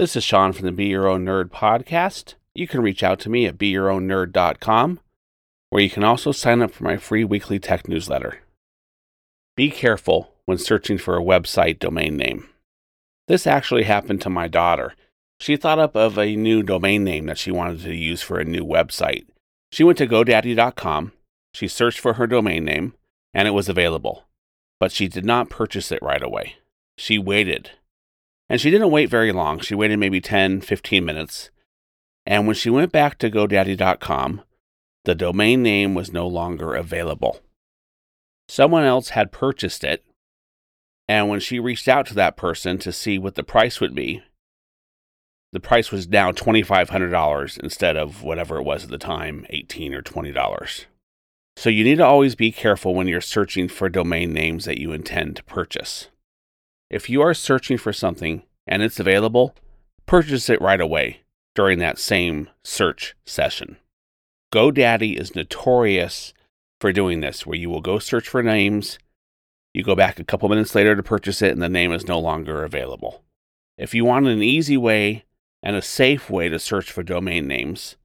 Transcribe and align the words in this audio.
This 0.00 0.16
is 0.16 0.24
Shawn 0.24 0.54
from 0.54 0.64
the 0.64 0.72
Be 0.72 0.86
Your 0.86 1.06
Own 1.06 1.26
Nerd 1.26 1.50
podcast. 1.50 2.32
You 2.54 2.66
can 2.66 2.80
reach 2.80 3.02
out 3.02 3.20
to 3.20 3.28
me 3.28 3.44
at 3.44 3.58
BeYourOwnNerd.com, 3.58 4.98
where 5.68 5.82
you 5.82 5.90
can 5.90 6.04
also 6.04 6.32
sign 6.32 6.62
up 6.62 6.70
for 6.70 6.84
my 6.84 6.96
free 6.96 7.22
weekly 7.22 7.58
tech 7.58 7.86
newsletter. 7.86 8.40
Be 9.58 9.70
careful 9.70 10.32
when 10.46 10.56
searching 10.56 10.96
for 10.96 11.18
a 11.18 11.22
website 11.22 11.78
domain 11.80 12.16
name. 12.16 12.48
This 13.28 13.46
actually 13.46 13.82
happened 13.82 14.22
to 14.22 14.30
my 14.30 14.48
daughter. 14.48 14.94
She 15.38 15.58
thought 15.58 15.78
up 15.78 15.94
of 15.94 16.18
a 16.18 16.34
new 16.34 16.62
domain 16.62 17.04
name 17.04 17.26
that 17.26 17.36
she 17.36 17.50
wanted 17.50 17.82
to 17.82 17.94
use 17.94 18.22
for 18.22 18.38
a 18.38 18.44
new 18.46 18.64
website. 18.64 19.26
She 19.70 19.84
went 19.84 19.98
to 19.98 20.06
GoDaddy.com, 20.06 21.12
she 21.52 21.68
searched 21.68 22.00
for 22.00 22.14
her 22.14 22.26
domain 22.26 22.64
name, 22.64 22.94
and 23.34 23.46
it 23.46 23.50
was 23.50 23.68
available. 23.68 24.24
But 24.78 24.92
she 24.92 25.08
did 25.08 25.26
not 25.26 25.50
purchase 25.50 25.92
it 25.92 26.00
right 26.00 26.22
away. 26.22 26.54
She 26.96 27.18
waited. 27.18 27.72
And 28.50 28.60
she 28.60 28.70
didn't 28.70 28.90
wait 28.90 29.08
very 29.08 29.30
long. 29.30 29.60
She 29.60 29.76
waited 29.76 30.00
maybe 30.00 30.20
10, 30.20 30.60
15 30.60 31.04
minutes. 31.04 31.50
And 32.26 32.48
when 32.48 32.56
she 32.56 32.68
went 32.68 32.90
back 32.90 33.16
to 33.18 33.30
GoDaddy.com, 33.30 34.42
the 35.04 35.14
domain 35.14 35.62
name 35.62 35.94
was 35.94 36.12
no 36.12 36.26
longer 36.26 36.74
available. 36.74 37.40
Someone 38.48 38.82
else 38.82 39.10
had 39.10 39.30
purchased 39.30 39.84
it. 39.84 40.04
And 41.08 41.28
when 41.28 41.38
she 41.38 41.60
reached 41.60 41.86
out 41.86 42.06
to 42.06 42.14
that 42.14 42.36
person 42.36 42.78
to 42.78 42.92
see 42.92 43.18
what 43.18 43.36
the 43.36 43.44
price 43.44 43.80
would 43.80 43.94
be, 43.94 44.22
the 45.52 45.60
price 45.60 45.92
was 45.92 46.08
now 46.08 46.32
$2,500 46.32 47.58
instead 47.60 47.96
of 47.96 48.24
whatever 48.24 48.58
it 48.58 48.64
was 48.64 48.84
at 48.84 48.90
the 48.90 48.98
time, 48.98 49.46
18 49.50 49.94
or 49.94 50.02
$20. 50.02 50.84
So 51.56 51.70
you 51.70 51.84
need 51.84 51.98
to 51.98 52.06
always 52.06 52.34
be 52.34 52.50
careful 52.50 52.94
when 52.94 53.06
you're 53.06 53.20
searching 53.20 53.68
for 53.68 53.88
domain 53.88 54.32
names 54.32 54.64
that 54.64 54.80
you 54.80 54.92
intend 54.92 55.36
to 55.36 55.44
purchase. 55.44 56.08
If 56.90 57.08
you 57.08 57.22
are 57.22 57.34
searching 57.34 57.78
for 57.78 57.92
something 57.92 58.42
and 58.66 58.82
it's 58.82 58.98
available, 58.98 59.54
purchase 60.06 60.50
it 60.50 60.60
right 60.60 60.80
away 60.80 61.20
during 61.54 61.78
that 61.78 61.98
same 61.98 62.48
search 62.64 63.14
session. 63.24 63.76
GoDaddy 64.52 65.16
is 65.16 65.36
notorious 65.36 66.34
for 66.80 66.92
doing 66.92 67.20
this, 67.20 67.46
where 67.46 67.58
you 67.58 67.70
will 67.70 67.80
go 67.80 67.98
search 67.98 68.28
for 68.28 68.42
names, 68.42 68.98
you 69.72 69.84
go 69.84 69.94
back 69.94 70.18
a 70.18 70.24
couple 70.24 70.48
minutes 70.48 70.74
later 70.74 70.96
to 70.96 71.02
purchase 71.02 71.42
it, 71.42 71.52
and 71.52 71.62
the 71.62 71.68
name 71.68 71.92
is 71.92 72.08
no 72.08 72.18
longer 72.18 72.64
available. 72.64 73.22
If 73.78 73.94
you 73.94 74.04
want 74.04 74.26
an 74.26 74.42
easy 74.42 74.76
way 74.76 75.24
and 75.62 75.76
a 75.76 75.82
safe 75.82 76.28
way 76.28 76.48
to 76.48 76.58
search 76.58 76.90
for 76.90 77.02
domain 77.02 77.46
names, 77.46 77.96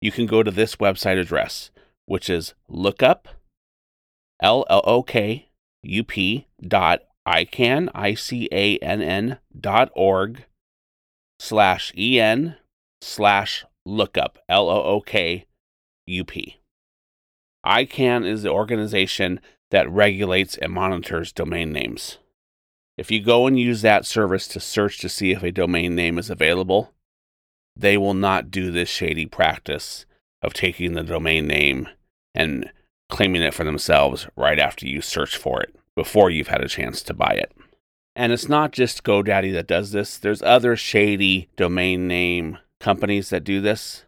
you 0.00 0.12
can 0.12 0.26
go 0.26 0.44
to 0.44 0.50
this 0.50 0.76
website 0.76 1.20
address, 1.20 1.70
which 2.06 2.30
is 2.30 2.54
lookup, 2.68 3.28
L 4.40 4.64
L 4.70 4.82
O 4.84 5.02
K 5.02 5.48
U 5.82 6.04
P 6.04 6.46
dot 6.62 7.02
ICANN, 7.28 7.90
I 7.94 8.14
C 8.14 8.48
A 8.50 8.78
N 8.78 9.02
N 9.02 9.38
dot 9.58 9.90
org 9.94 10.46
slash 11.38 11.92
en 11.94 12.56
slash 13.02 13.66
lookup, 13.84 14.38
L 14.48 14.70
O 14.70 14.82
O 14.82 15.00
K 15.02 15.44
U 16.06 16.24
P. 16.24 16.60
ICANN 17.66 18.26
is 18.26 18.42
the 18.42 18.50
organization 18.50 19.40
that 19.70 19.90
regulates 19.90 20.56
and 20.56 20.72
monitors 20.72 21.30
domain 21.30 21.70
names. 21.70 22.16
If 22.96 23.10
you 23.10 23.22
go 23.22 23.46
and 23.46 23.60
use 23.60 23.82
that 23.82 24.06
service 24.06 24.48
to 24.48 24.60
search 24.60 24.98
to 25.00 25.08
see 25.10 25.32
if 25.32 25.42
a 25.42 25.52
domain 25.52 25.94
name 25.94 26.18
is 26.18 26.30
available, 26.30 26.94
they 27.76 27.98
will 27.98 28.14
not 28.14 28.50
do 28.50 28.70
this 28.70 28.88
shady 28.88 29.26
practice 29.26 30.06
of 30.40 30.54
taking 30.54 30.94
the 30.94 31.04
domain 31.04 31.46
name 31.46 31.88
and 32.34 32.72
claiming 33.10 33.42
it 33.42 33.54
for 33.54 33.64
themselves 33.64 34.26
right 34.34 34.58
after 34.58 34.86
you 34.86 35.02
search 35.02 35.36
for 35.36 35.60
it 35.60 35.74
before 35.98 36.30
you've 36.30 36.46
had 36.46 36.62
a 36.62 36.68
chance 36.68 37.02
to 37.02 37.12
buy 37.12 37.32
it. 37.32 37.50
And 38.14 38.32
it's 38.32 38.48
not 38.48 38.70
just 38.70 39.02
GoDaddy 39.02 39.52
that 39.52 39.66
does 39.66 39.90
this, 39.90 40.16
there's 40.16 40.40
other 40.42 40.76
shady 40.76 41.48
domain 41.56 42.06
name 42.06 42.58
companies 42.78 43.30
that 43.30 43.42
do 43.42 43.60
this. 43.60 44.04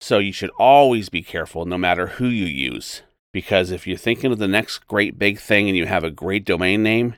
So 0.00 0.20
you 0.20 0.30
should 0.32 0.52
always 0.56 1.08
be 1.08 1.20
careful 1.20 1.64
no 1.64 1.76
matter 1.76 2.06
who 2.06 2.26
you 2.26 2.46
use. 2.46 3.02
Because 3.32 3.72
if 3.72 3.88
you're 3.88 3.96
thinking 3.96 4.30
of 4.30 4.38
the 4.38 4.46
next 4.46 4.86
great 4.86 5.18
big 5.18 5.40
thing 5.40 5.66
and 5.66 5.76
you 5.76 5.86
have 5.86 6.04
a 6.04 6.12
great 6.12 6.44
domain 6.44 6.84
name, 6.84 7.16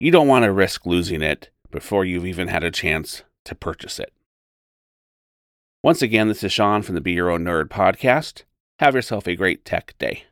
you 0.00 0.10
don't 0.10 0.26
want 0.26 0.46
to 0.46 0.50
risk 0.50 0.86
losing 0.86 1.20
it 1.20 1.50
before 1.70 2.06
you've 2.06 2.26
even 2.26 2.48
had 2.48 2.64
a 2.64 2.70
chance 2.70 3.22
to 3.44 3.54
purchase 3.54 3.98
it. 3.98 4.14
Once 5.82 6.00
again, 6.00 6.28
this 6.28 6.42
is 6.42 6.50
Shawn 6.50 6.80
from 6.80 6.94
the 6.94 7.02
Be 7.02 7.12
Your 7.12 7.28
Own 7.28 7.44
Nerd 7.44 7.68
podcast. 7.68 8.44
Have 8.78 8.94
yourself 8.94 9.26
a 9.26 9.36
great 9.36 9.66
tech 9.66 9.92
day. 9.98 10.24